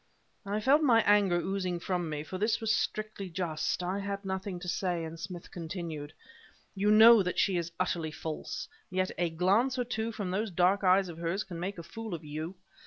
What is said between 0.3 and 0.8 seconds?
I